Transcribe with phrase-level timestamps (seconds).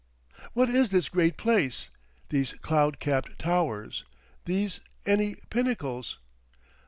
[0.53, 1.91] "What is this great place,
[2.29, 4.03] these cloud capped towers,
[4.45, 6.17] these any pinnacles?...